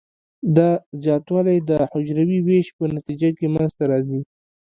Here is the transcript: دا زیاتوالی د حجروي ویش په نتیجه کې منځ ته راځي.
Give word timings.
دا 0.55 0.69
زیاتوالی 1.03 1.57
د 1.69 1.71
حجروي 1.91 2.39
ویش 2.43 2.67
په 2.77 2.83
نتیجه 2.95 3.29
کې 3.37 3.47
منځ 3.53 3.71
ته 3.77 3.83
راځي. 3.91 4.21